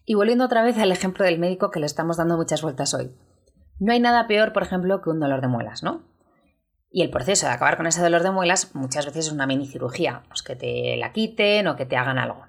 Y 0.04 0.16
volviendo 0.16 0.44
otra 0.44 0.62
vez 0.62 0.76
al 0.76 0.92
ejemplo 0.92 1.24
del 1.24 1.38
médico 1.38 1.70
que 1.70 1.80
le 1.80 1.86
estamos 1.86 2.18
dando 2.18 2.36
muchas 2.36 2.60
vueltas 2.60 2.92
hoy. 2.92 3.16
No 3.78 3.90
hay 3.92 4.00
nada 4.00 4.26
peor, 4.26 4.52
por 4.52 4.64
ejemplo, 4.64 5.00
que 5.00 5.08
un 5.08 5.18
dolor 5.18 5.40
de 5.40 5.48
muelas, 5.48 5.82
¿no? 5.82 6.04
Y 6.90 7.00
el 7.00 7.08
proceso 7.08 7.46
de 7.46 7.52
acabar 7.52 7.78
con 7.78 7.86
ese 7.86 8.02
dolor 8.02 8.22
de 8.22 8.32
muelas 8.32 8.74
muchas 8.74 9.06
veces 9.06 9.28
es 9.28 9.32
una 9.32 9.46
mini 9.46 9.66
cirugía, 9.66 10.24
pues 10.28 10.42
que 10.42 10.56
te 10.56 10.98
la 10.98 11.14
quiten 11.14 11.68
o 11.68 11.76
que 11.76 11.86
te 11.86 11.96
hagan 11.96 12.18
algo. 12.18 12.44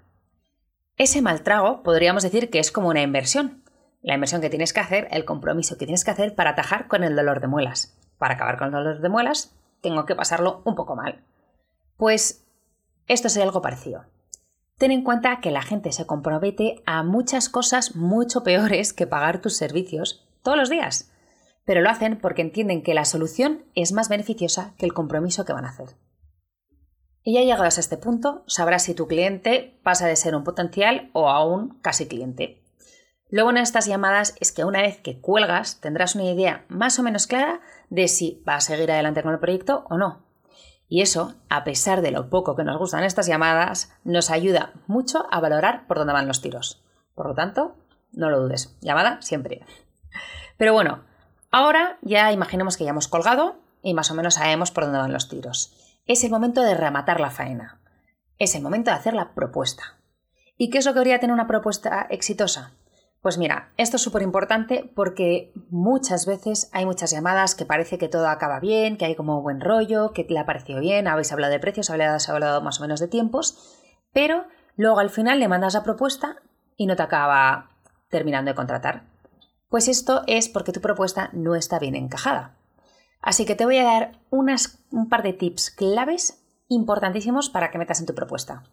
Ese 0.97 1.21
mal 1.21 1.44
trago 1.44 1.81
podríamos 1.81 2.24
decir 2.24 2.50
que 2.50 2.59
es 2.59 2.74
como 2.74 2.89
una 2.89 3.04
inversión. 3.04 3.60
La 4.01 4.15
inversión 4.15 4.42
que 4.42 4.50
tienes 4.50 4.74
que 4.74 4.80
hacer, 4.80 5.07
el 5.12 5.25
compromiso 5.25 5.77
que 5.77 5.86
tienes 5.86 6.03
que 6.03 6.12
hacer 6.12 6.36
para 6.36 6.51
atajar 6.51 6.88
con 6.88 7.03
el 7.03 7.15
dolor 7.15 7.39
de 7.39 7.48
muelas. 7.48 7.98
Para 8.18 8.36
acabar 8.36 8.57
con 8.57 8.68
el 8.68 8.74
dolor 8.74 9.01
de 9.01 9.09
muelas, 9.09 9.56
tengo 9.81 10.06
que 10.06 10.16
pasarlo 10.16 10.61
un 10.66 10.75
poco 10.75 10.95
mal. 10.95 11.23
Pues 11.97 12.45
esto 13.07 13.28
es 13.28 13.37
algo 13.37 13.61
parecido. 13.61 14.06
Ten 14.78 14.92
en 14.92 15.04
cuenta 15.04 15.40
que 15.40 15.52
la 15.52 15.61
gente 15.61 15.92
se 15.92 16.07
compromete 16.07 16.81
a 16.85 17.04
muchas 17.04 17.49
cosas 17.49 17.95
mucho 17.95 18.44
peores 18.44 18.94
que 18.94 19.07
pagar 19.07 19.42
tus 19.42 19.56
servicios 19.56 20.28
todos 20.42 20.57
los 20.57 20.69
días 20.69 21.11
pero 21.66 21.81
lo 21.81 21.90
hacen 21.90 22.19
porque 22.19 22.42
entienden 22.42 22.83
que 22.83 22.94
la 22.94 23.06
solución 23.06 23.64
es 23.75 23.92
más 23.92 24.09
beneficiosa 24.09 24.73
que 24.78 24.85
el 24.85 24.94
compromiso 24.94 25.45
que 25.45 25.54
van 25.54 25.66
a 25.66 25.69
hacer. 25.69 25.95
Y 27.23 27.35
ya 27.35 27.42
llegados 27.42 27.78
a 27.78 27.81
este 27.81 27.97
punto, 27.97 28.44
sabrás 28.47 28.83
si 28.83 28.95
tu 28.95 29.07
cliente 29.07 29.80
pasa 29.83 30.07
de 30.07 30.16
ser 30.16 30.35
un 30.35 30.44
potencial 30.44 31.11
o 31.14 31.30
a 31.30 31.45
un 31.45 31.80
casi 31.80 32.07
cliente. 32.07 32.60
Lo 33.31 33.44
bueno 33.44 33.57
de 33.57 33.64
estas 33.64 33.88
llamadas 33.88 34.35
es 34.40 34.52
que 34.52 34.66
una 34.66 34.81
vez 34.81 35.02
que 35.02 35.19
cuelgas 35.19 35.81
tendrás 35.81 36.14
una 36.14 36.26
idea 36.26 36.66
más 36.68 37.00
o 37.00 37.04
menos 37.04 37.26
clara 37.26 37.61
de 37.90 38.07
si 38.07 38.44
va 38.47 38.56
a 38.56 38.61
seguir 38.61 38.92
adelante 38.92 39.23
con 39.23 39.33
el 39.33 39.40
proyecto 39.40 39.85
o 39.90 39.97
no. 39.97 40.23
Y 40.88 41.02
eso, 41.02 41.33
a 41.50 41.64
pesar 41.64 42.02
de 42.02 42.11
lo 42.11 42.30
poco 42.30 42.56
que 42.56 42.64
nos 42.64 42.78
gustan 42.78 43.04
estas 43.04 43.26
llamadas, 43.26 43.94
nos 44.04 44.30
ayuda 44.30 44.73
mucho 44.85 45.26
a 45.31 45.40
valorar 45.40 45.88
por 45.88 45.97
dónde 45.97 46.14
van 46.14 46.28
los 46.28 46.42
tiros. 46.42 46.83
Por 47.16 47.26
lo 47.26 47.33
tanto, 47.33 47.78
no 48.11 48.30
lo 48.30 48.42
dudes. 48.42 48.78
Llamada 48.81 49.21
siempre. 49.21 49.66
Pero 50.57 50.73
bueno, 50.73 51.02
Ahora 51.52 51.97
ya 52.02 52.31
imaginemos 52.31 52.78
que 52.78 52.85
ya 52.85 52.92
hemos 52.92 53.09
colgado 53.09 53.57
y 53.83 53.94
más 53.94 54.09
o 54.09 54.16
menos 54.16 54.35
sabemos 54.35 54.71
por 54.71 54.85
dónde 54.85 55.00
van 55.00 55.11
los 55.11 55.28
tiros. 55.28 55.73
Es 56.06 56.23
el 56.23 56.31
momento 56.31 56.61
de 56.61 56.76
rematar 56.76 57.19
la 57.19 57.30
faena. 57.30 57.81
Es 58.40 58.56
el 58.56 58.61
momento 58.61 58.90
de 58.90 58.97
hacer 58.97 59.14
la 59.14 59.33
propuesta. 59.33 59.97
¿Y 60.57 60.69
qué 60.69 60.78
es 60.78 60.85
lo 60.85 60.94
que 60.94 61.00
debería 61.00 61.19
tener 61.19 61.33
una 61.33 61.47
propuesta 61.47 62.07
exitosa? 62.09 62.71
Pues 63.21 63.37
mira, 63.37 63.71
esto 63.78 63.97
es 63.97 64.01
súper 64.01 64.23
importante 64.23 64.92
porque 64.95 65.54
muchas 65.69 66.25
veces 66.25 66.69
hay 66.73 66.87
muchas 66.87 67.11
llamadas 67.11 67.54
que 67.54 67.68
parece 67.68 67.99
que 67.99 68.09
todo 68.09 68.28
acaba 68.28 68.59
bien, 68.59 68.97
que 68.97 69.06
hay 69.06 69.16
como 69.16 69.44
buen 69.44 69.61
rollo, 69.61 70.11
que 70.11 70.25
le 70.28 70.40
ha 70.40 70.47
parecido 70.47 70.80
bien, 70.80 71.07
habéis 71.07 71.31
hablado 71.31 71.54
de 71.54 71.59
precios, 71.59 71.92
habéis 71.92 72.28
hablado 72.30 72.61
más 72.61 72.80
o 72.80 72.81
menos 72.81 72.99
de 72.99 73.07
tiempos, 73.07 73.78
pero 74.11 74.45
luego 74.75 74.99
al 74.99 75.11
final 75.11 75.40
le 75.40 75.47
mandas 75.47 75.75
la 75.75 75.83
propuesta 75.83 76.37
y 76.78 76.87
no 76.87 76.95
te 76.95 77.04
acaba 77.04 77.69
terminando 78.09 78.49
de 78.49 78.56
contratar. 78.56 79.04
Pues 79.69 79.87
esto 79.87 80.23
es 80.25 80.49
porque 80.49 80.71
tu 80.71 80.81
propuesta 80.81 81.30
no 81.31 81.54
está 81.54 81.78
bien 81.78 81.95
encajada. 81.95 82.57
Así 83.21 83.45
que 83.45 83.56
te 83.56 83.66
voy 83.66 83.78
a 83.78 83.83
dar 83.83 84.19
un 84.31 85.09
par 85.09 85.21
de 85.21 85.33
tips 85.33 85.69
claves 85.69 86.44
importantísimos 86.69 87.51
para 87.51 87.69
que 87.69 87.78
metas 87.78 87.99
en 87.99 88.07
tu 88.07 88.16
propuesta. 88.16 88.63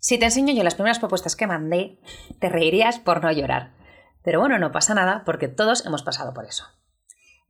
Si 0.00 0.18
te 0.18 0.24
enseño 0.24 0.54
yo 0.54 0.64
las 0.64 0.74
primeras 0.74 0.98
propuestas 0.98 1.36
que 1.36 1.46
mandé, 1.46 1.98
te 2.38 2.48
reirías 2.48 2.98
por 2.98 3.22
no 3.22 3.30
llorar. 3.30 3.72
Pero 4.22 4.40
bueno, 4.40 4.58
no 4.58 4.72
pasa 4.72 4.94
nada 4.94 5.22
porque 5.24 5.46
todos 5.46 5.84
hemos 5.84 6.02
pasado 6.02 6.32
por 6.32 6.46
eso. 6.46 6.64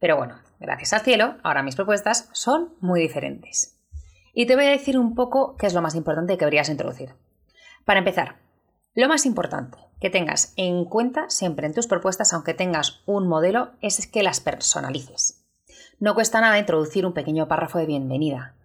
Pero 0.00 0.16
bueno, 0.16 0.40
gracias 0.58 0.92
al 0.92 1.02
cielo, 1.02 1.36
ahora 1.44 1.62
mis 1.62 1.76
propuestas 1.76 2.28
son 2.32 2.74
muy 2.80 3.00
diferentes. 3.00 3.78
Y 4.34 4.46
te 4.46 4.56
voy 4.56 4.66
a 4.66 4.70
decir 4.70 4.98
un 4.98 5.14
poco 5.14 5.56
qué 5.56 5.66
es 5.66 5.74
lo 5.74 5.82
más 5.82 5.94
importante 5.94 6.34
que 6.34 6.44
deberías 6.44 6.68
introducir. 6.68 7.14
Para 7.84 8.00
empezar, 8.00 8.36
lo 8.94 9.08
más 9.08 9.26
importante 9.26 9.78
que 10.00 10.10
tengas 10.10 10.52
en 10.56 10.84
cuenta 10.86 11.30
siempre 11.30 11.66
en 11.66 11.74
tus 11.74 11.86
propuestas, 11.86 12.32
aunque 12.32 12.54
tengas 12.54 13.02
un 13.06 13.28
modelo, 13.28 13.72
es 13.80 14.06
que 14.08 14.24
las 14.24 14.40
personalices. 14.40 15.44
No 16.00 16.14
cuesta 16.14 16.40
nada 16.40 16.58
introducir 16.58 17.06
un 17.06 17.12
pequeño 17.12 17.46
párrafo 17.46 17.78
de 17.78 17.86
bienvenida. 17.86 18.56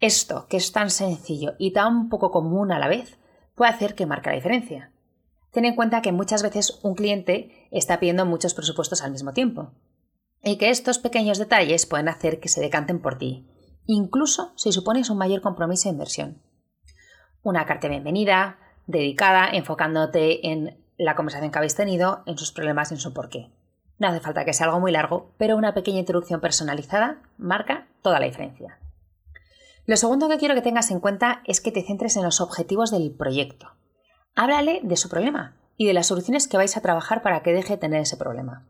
Esto, 0.00 0.46
que 0.48 0.58
es 0.58 0.72
tan 0.72 0.90
sencillo 0.90 1.54
y 1.58 1.72
tan 1.72 2.08
poco 2.08 2.30
común 2.30 2.70
a 2.70 2.78
la 2.78 2.88
vez, 2.88 3.18
puede 3.54 3.70
hacer 3.70 3.94
que 3.94 4.04
marque 4.04 4.28
la 4.28 4.36
diferencia. 4.36 4.92
Ten 5.52 5.64
en 5.64 5.74
cuenta 5.74 6.02
que 6.02 6.12
muchas 6.12 6.42
veces 6.42 6.80
un 6.82 6.94
cliente 6.94 7.66
está 7.70 7.98
pidiendo 7.98 8.26
muchos 8.26 8.52
presupuestos 8.52 9.02
al 9.02 9.12
mismo 9.12 9.32
tiempo 9.32 9.72
y 10.42 10.58
que 10.58 10.68
estos 10.68 10.98
pequeños 10.98 11.38
detalles 11.38 11.86
pueden 11.86 12.08
hacer 12.08 12.40
que 12.40 12.50
se 12.50 12.60
decanten 12.60 13.00
por 13.00 13.16
ti, 13.16 13.48
incluso 13.86 14.52
si 14.56 14.70
supones 14.70 15.08
un 15.08 15.16
mayor 15.16 15.40
compromiso 15.40 15.88
de 15.88 15.94
inversión. 15.94 16.42
Una 17.42 17.64
carta 17.64 17.86
de 17.86 17.92
bienvenida, 17.92 18.58
dedicada, 18.86 19.48
enfocándote 19.50 20.46
en 20.46 20.84
la 20.98 21.16
conversación 21.16 21.50
que 21.50 21.58
habéis 21.58 21.74
tenido, 21.74 22.22
en 22.26 22.36
sus 22.36 22.52
problemas 22.52 22.90
y 22.90 22.94
en 22.94 23.00
su 23.00 23.14
porqué. 23.14 23.50
No 23.98 24.08
hace 24.08 24.20
falta 24.20 24.44
que 24.44 24.52
sea 24.52 24.66
algo 24.66 24.80
muy 24.80 24.92
largo, 24.92 25.32
pero 25.38 25.56
una 25.56 25.72
pequeña 25.72 26.00
introducción 26.00 26.42
personalizada 26.42 27.22
marca 27.38 27.88
toda 28.02 28.20
la 28.20 28.26
diferencia. 28.26 28.78
Lo 29.86 29.96
segundo 29.96 30.28
que 30.28 30.38
quiero 30.38 30.56
que 30.56 30.62
tengas 30.62 30.90
en 30.90 30.98
cuenta 30.98 31.42
es 31.44 31.60
que 31.60 31.70
te 31.70 31.84
centres 31.84 32.16
en 32.16 32.24
los 32.24 32.40
objetivos 32.40 32.90
del 32.90 33.14
proyecto. 33.14 33.76
Háblale 34.34 34.80
de 34.82 34.96
su 34.96 35.08
problema 35.08 35.56
y 35.76 35.86
de 35.86 35.94
las 35.94 36.08
soluciones 36.08 36.48
que 36.48 36.56
vais 36.56 36.76
a 36.76 36.80
trabajar 36.80 37.22
para 37.22 37.42
que 37.42 37.52
deje 37.52 37.74
de 37.74 37.78
tener 37.78 38.00
ese 38.00 38.16
problema. 38.16 38.66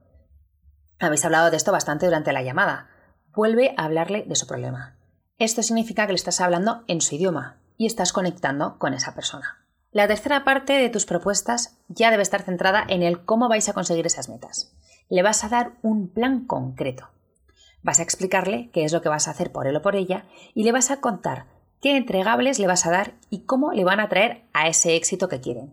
Habéis 0.99 1.25
hablado 1.25 1.50
de 1.50 1.56
esto 1.56 1.73
bastante 1.73 2.04
durante 2.04 2.35
la 2.35 2.42
llamada. 2.42 2.90
Vuelve 3.35 3.75
a 3.78 3.85
hablarle 3.85 4.25
de 4.26 4.37
su 4.37 4.46
problema. 4.46 4.99
Esto 5.38 5.62
significa 5.62 6.06
que 6.06 6.12
le 6.12 6.16
estás 6.16 6.40
hablando 6.42 6.85
en 6.87 7.00
su 7.00 7.14
idioma 7.14 7.56
y 7.78 7.87
estás 7.87 8.12
conectando 8.12 8.78
con 8.78 8.92
esa 8.92 9.14
persona. 9.14 9.64
La 9.92 10.08
tercera 10.08 10.44
parte 10.44 10.75
de 10.75 10.90
tus 10.90 11.06
propuestas 11.06 11.78
ya 11.88 12.11
debe 12.11 12.23
estar 12.23 12.42
centrada 12.42 12.85
en 12.87 13.02
el 13.02 13.25
cómo 13.25 13.49
vais 13.49 13.68
a 13.70 13.73
conseguir 13.73 14.04
esas 14.04 14.28
metas. 14.28 14.76
Le 15.08 15.23
vas 15.23 15.44
a 15.44 15.49
dar 15.49 15.73
un 15.80 16.08
plan 16.08 16.46
concreto. 16.46 17.08
Vas 17.87 18.00
a 18.00 18.02
explicarle 18.02 18.69
qué 18.73 18.85
es 18.85 18.93
lo 18.93 19.00
que 19.00 19.09
vas 19.09 19.28
a 19.28 19.31
hacer 19.31 19.52
por 19.52 19.69
él 19.69 19.76
o 19.76 19.81
por 19.81 19.95
ella 19.95 20.25
y 20.55 20.64
le 20.64 20.73
vas 20.73 20.90
a 20.90 21.00
contar 21.00 21.47
qué 21.81 21.97
entregables 21.97 22.59
le 22.59 22.66
vas 22.66 22.85
a 22.85 22.90
dar 22.90 23.14
y 23.31 23.45
cómo 23.45 23.71
le 23.71 23.85
van 23.85 24.00
a 24.00 24.09
traer 24.09 24.43
a 24.52 24.66
ese 24.66 24.97
éxito 24.97 25.28
que 25.28 25.40
quieren. 25.40 25.73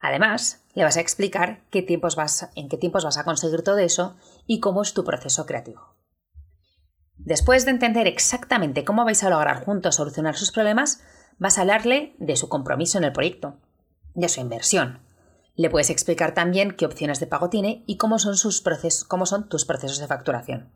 Además, 0.00 0.64
le 0.72 0.84
vas 0.84 0.96
a 0.96 1.02
explicar 1.02 1.60
qué 1.68 1.82
tiempos 1.82 2.16
vas, 2.16 2.48
en 2.54 2.70
qué 2.70 2.78
tiempos 2.78 3.04
vas 3.04 3.18
a 3.18 3.24
conseguir 3.24 3.60
todo 3.60 3.76
eso 3.76 4.16
y 4.46 4.60
cómo 4.60 4.80
es 4.80 4.94
tu 4.94 5.04
proceso 5.04 5.44
creativo. 5.44 5.96
Después 7.18 7.66
de 7.66 7.72
entender 7.72 8.06
exactamente 8.06 8.86
cómo 8.86 9.04
vais 9.04 9.22
a 9.22 9.28
lograr 9.28 9.62
juntos 9.66 9.96
solucionar 9.96 10.34
sus 10.34 10.50
problemas, 10.50 11.02
vas 11.36 11.58
a 11.58 11.60
hablarle 11.60 12.16
de 12.18 12.36
su 12.36 12.48
compromiso 12.48 12.96
en 12.96 13.04
el 13.04 13.12
proyecto, 13.12 13.58
de 14.14 14.30
su 14.30 14.40
inversión, 14.40 15.02
le 15.58 15.70
puedes 15.70 15.90
explicar 15.90 16.34
también 16.34 16.70
qué 16.70 16.86
opciones 16.86 17.18
de 17.18 17.26
pago 17.26 17.50
tiene 17.50 17.82
y 17.84 17.96
cómo 17.96 18.20
son, 18.20 18.36
sus 18.36 18.62
cómo 19.08 19.26
son 19.26 19.48
tus 19.48 19.64
procesos 19.64 19.98
de 19.98 20.06
facturación. 20.06 20.70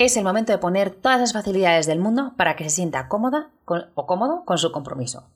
Es 0.00 0.16
el 0.16 0.24
momento 0.24 0.50
de 0.50 0.56
poner 0.56 0.92
todas 0.92 1.20
las 1.20 1.34
facilidades 1.34 1.84
del 1.84 1.98
mundo 1.98 2.32
para 2.38 2.56
que 2.56 2.64
se 2.64 2.70
sienta 2.70 3.06
cómoda 3.06 3.50
o 3.66 4.06
cómodo 4.06 4.46
con 4.46 4.56
su 4.56 4.72
compromiso. 4.72 5.28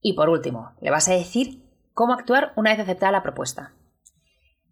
Y 0.00 0.14
por 0.14 0.30
último, 0.30 0.72
le 0.80 0.90
vas 0.90 1.08
a 1.08 1.12
decir 1.12 1.62
cómo 1.92 2.14
actuar 2.14 2.54
una 2.56 2.70
vez 2.70 2.80
aceptada 2.80 3.12
la 3.12 3.22
propuesta. 3.22 3.74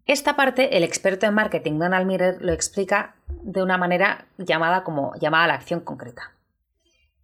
Esta 0.07 0.35
parte 0.35 0.75
el 0.75 0.83
experto 0.83 1.27
en 1.27 1.35
marketing 1.35 1.77
Donald 1.77 2.07
Miller 2.07 2.37
lo 2.41 2.51
explica 2.51 3.13
de 3.43 3.61
una 3.61 3.77
manera 3.77 4.25
llamada 4.39 4.83
como 4.83 5.13
llamada 5.21 5.43
a 5.43 5.47
la 5.49 5.53
acción 5.53 5.81
concreta. 5.81 6.31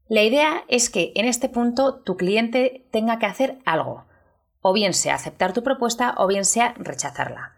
La 0.07 0.21
idea 0.21 0.63
es 0.67 0.91
que 0.91 1.11
en 1.15 1.25
este 1.25 1.49
punto 1.49 1.95
tu 1.95 2.15
cliente 2.15 2.85
tenga 2.91 3.17
que 3.17 3.25
hacer 3.25 3.57
algo, 3.65 4.05
o 4.61 4.71
bien 4.71 4.93
sea 4.93 5.15
aceptar 5.15 5.51
tu 5.51 5.63
propuesta 5.63 6.13
o 6.17 6.27
bien 6.27 6.45
sea 6.45 6.75
rechazarla, 6.77 7.55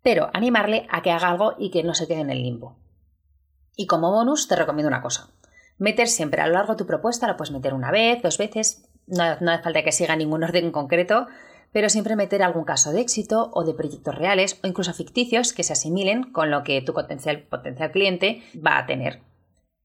pero 0.00 0.30
animarle 0.32 0.86
a 0.88 1.02
que 1.02 1.10
haga 1.10 1.28
algo 1.28 1.56
y 1.58 1.70
que 1.70 1.82
no 1.82 1.92
se 1.92 2.06
quede 2.06 2.20
en 2.20 2.30
el 2.30 2.42
limbo. 2.42 2.78
Y 3.76 3.86
como 3.86 4.10
bonus 4.10 4.48
te 4.48 4.56
recomiendo 4.56 4.88
una 4.88 5.02
cosa. 5.02 5.28
Meter 5.78 6.08
siempre 6.08 6.40
a 6.40 6.46
lo 6.46 6.54
largo 6.54 6.72
de 6.72 6.78
tu 6.78 6.86
propuesta, 6.86 7.26
la 7.26 7.36
puedes 7.36 7.52
meter 7.52 7.74
una 7.74 7.90
vez, 7.90 8.22
dos 8.22 8.38
veces, 8.38 8.88
no, 9.06 9.22
hace 9.22 9.62
falta 9.62 9.82
que 9.82 9.92
siga 9.92 10.16
ningún 10.16 10.42
orden 10.42 10.72
concreto, 10.72 11.26
pero 11.72 11.90
siempre 11.90 12.16
meter 12.16 12.42
algún 12.42 12.64
caso 12.64 12.90
de 12.92 13.02
éxito 13.02 13.50
o 13.52 13.64
de 13.64 13.74
proyectos 13.74 14.14
reales 14.14 14.58
o 14.64 14.66
incluso 14.66 14.94
ficticios 14.94 15.52
que 15.52 15.62
se 15.62 15.74
asimilen 15.74 16.32
con 16.32 16.50
lo 16.50 16.64
que 16.64 16.80
tu 16.80 16.94
potencial, 16.94 17.42
potencial 17.42 17.92
cliente 17.92 18.42
va 18.54 18.78
a 18.78 18.86
tener. 18.86 19.20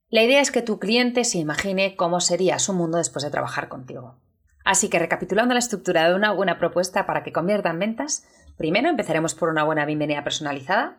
La 0.09 0.23
idea 0.23 0.41
es 0.41 0.51
que 0.51 0.61
tu 0.61 0.79
cliente 0.79 1.25
se 1.25 1.39
imagine 1.39 1.95
cómo 1.95 2.21
sería 2.21 2.59
su 2.59 2.73
mundo 2.73 2.97
después 2.97 3.23
de 3.23 3.31
trabajar 3.31 3.67
contigo. 3.67 4.15
Así 4.63 4.89
que 4.89 4.99
recapitulando 4.99 5.53
la 5.53 5.59
estructura 5.59 6.07
de 6.07 6.15
una 6.15 6.31
buena 6.31 6.59
propuesta 6.59 7.05
para 7.05 7.23
que 7.23 7.33
convierta 7.33 7.69
en 7.69 7.79
ventas, 7.79 8.25
primero 8.57 8.89
empezaremos 8.89 9.33
por 9.35 9.49
una 9.49 9.63
buena 9.63 9.85
bienvenida 9.85 10.23
personalizada, 10.23 10.97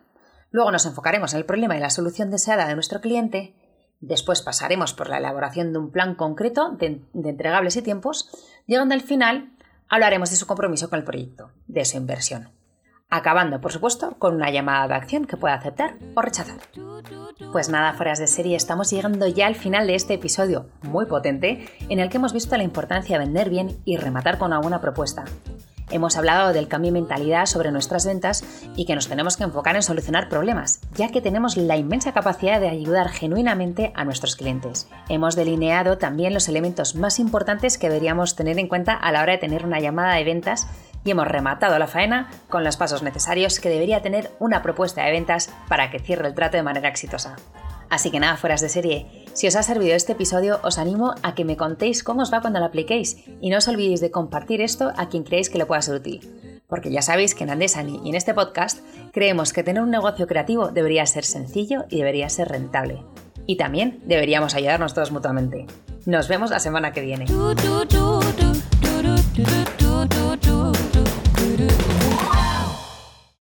luego 0.53 0.71
nos 0.71 0.85
enfocaremos 0.85 1.33
en 1.33 1.39
el 1.39 1.45
problema 1.45 1.75
y 1.75 1.81
la 1.81 1.89
solución 1.89 2.31
deseada 2.31 2.67
de 2.67 2.75
nuestro 2.75 3.01
cliente, 3.01 3.53
después 3.99 4.41
pasaremos 4.41 4.93
por 4.93 5.09
la 5.09 5.17
elaboración 5.17 5.73
de 5.73 5.79
un 5.79 5.91
plan 5.91 6.15
concreto 6.15 6.69
de, 6.79 7.01
entregables 7.13 7.75
y 7.75 7.81
tiempos, 7.81 8.29
llegando 8.65 8.93
al 8.95 9.01
final 9.01 9.51
hablaremos 9.89 10.29
de 10.29 10.37
su 10.37 10.47
compromiso 10.47 10.89
con 10.89 10.99
el 10.99 11.05
proyecto, 11.05 11.51
de 11.67 11.83
su 11.83 11.97
inversión 11.97 12.51
acabando, 13.13 13.61
por 13.61 13.71
supuesto, 13.71 14.15
con 14.17 14.33
una 14.33 14.49
llamada 14.49 14.87
de 14.87 14.95
acción 14.95 15.25
que 15.25 15.37
pueda 15.37 15.53
aceptar 15.53 15.97
o 16.15 16.21
rechazar. 16.23 16.57
Pues 17.51 17.69
nada, 17.69 17.93
fueras 17.93 18.17
de 18.17 18.25
serie, 18.25 18.55
estamos 18.55 18.89
llegando 18.89 19.27
ya 19.27 19.45
al 19.45 19.53
final 19.53 19.85
de 19.85 19.93
este 19.93 20.15
episodio 20.15 20.65
muy 20.81 21.05
potente 21.05 21.69
en 21.89 21.99
el 21.99 22.09
que 22.09 22.17
hemos 22.17 22.33
visto 22.33 22.57
la 22.57 22.63
importancia 22.63 23.19
de 23.19 23.25
vender 23.25 23.51
bien 23.51 23.77
y 23.85 23.97
rematar 23.97 24.39
con 24.39 24.47
una 24.47 24.59
buena 24.59 24.81
propuesta. 24.81 25.25
Hemos 25.89 26.17
hablado 26.17 26.53
del 26.53 26.67
cambio 26.67 26.91
de 26.91 26.99
mentalidad 26.99 27.45
sobre 27.45 27.71
nuestras 27.71 28.05
ventas 28.05 28.43
y 28.75 28.85
que 28.85 28.95
nos 28.95 29.07
tenemos 29.07 29.37
que 29.37 29.43
enfocar 29.43 29.75
en 29.75 29.83
solucionar 29.83 30.29
problemas, 30.29 30.79
ya 30.95 31.09
que 31.09 31.21
tenemos 31.21 31.57
la 31.57 31.77
inmensa 31.77 32.13
capacidad 32.13 32.59
de 32.59 32.69
ayudar 32.69 33.09
genuinamente 33.09 33.91
a 33.95 34.05
nuestros 34.05 34.35
clientes. 34.35 34.87
Hemos 35.09 35.35
delineado 35.35 35.97
también 35.97 36.33
los 36.33 36.47
elementos 36.47 36.95
más 36.95 37.19
importantes 37.19 37.77
que 37.77 37.89
deberíamos 37.89 38.35
tener 38.35 38.59
en 38.59 38.67
cuenta 38.67 38.93
a 38.93 39.11
la 39.11 39.21
hora 39.21 39.33
de 39.33 39.39
tener 39.39 39.65
una 39.65 39.79
llamada 39.79 40.15
de 40.15 40.23
ventas 40.23 40.67
y 41.03 41.11
hemos 41.11 41.27
rematado 41.27 41.77
la 41.77 41.87
faena 41.87 42.29
con 42.49 42.63
los 42.63 42.77
pasos 42.77 43.03
necesarios 43.03 43.59
que 43.59 43.69
debería 43.69 44.01
tener 44.01 44.31
una 44.39 44.61
propuesta 44.61 45.03
de 45.03 45.11
ventas 45.11 45.49
para 45.67 45.91
que 45.91 45.99
cierre 45.99 46.27
el 46.27 46.33
trato 46.33 46.57
de 46.57 46.63
manera 46.63 46.89
exitosa. 46.89 47.35
Así 47.93 48.09
que 48.09 48.19
nada, 48.19 48.37
fueras 48.37 48.59
de 48.59 48.69
serie. 48.69 49.05
Si 49.33 49.45
os 49.45 49.55
ha 49.55 49.61
servido 49.61 49.93
este 49.93 50.13
episodio, 50.13 50.59
os 50.63 50.79
animo 50.79 51.13
a 51.21 51.35
que 51.35 51.45
me 51.45 51.57
contéis 51.57 52.03
cómo 52.03 52.23
os 52.23 52.33
va 52.33 52.41
cuando 52.41 52.57
lo 52.57 52.65
apliquéis 52.65 53.17
y 53.39 53.51
no 53.51 53.59
os 53.59 53.67
olvidéis 53.67 54.01
de 54.01 54.09
compartir 54.09 54.61
esto 54.61 54.91
a 54.97 55.09
quien 55.09 55.21
creéis 55.23 55.51
que 55.51 55.59
le 55.59 55.67
pueda 55.67 55.83
ser 55.83 55.93
útil. 55.93 56.27
Porque 56.67 56.89
ya 56.89 57.03
sabéis 57.03 57.35
que 57.35 57.43
en 57.43 57.51
Andesani 57.51 58.01
y 58.03 58.09
en 58.09 58.15
este 58.15 58.33
podcast 58.33 58.79
creemos 59.11 59.53
que 59.53 59.61
tener 59.61 59.83
un 59.83 59.91
negocio 59.91 60.25
creativo 60.25 60.69
debería 60.69 61.05
ser 61.05 61.23
sencillo 61.23 61.85
y 61.87 61.97
debería 61.97 62.29
ser 62.29 62.47
rentable. 62.47 63.03
Y 63.45 63.57
también 63.57 64.01
deberíamos 64.07 64.55
ayudarnos 64.55 64.95
todos 64.95 65.11
mutuamente. 65.11 65.67
Nos 66.07 66.27
vemos 66.27 66.49
la 66.49 66.59
semana 66.59 66.93
que 66.93 67.01
viene. 67.01 67.25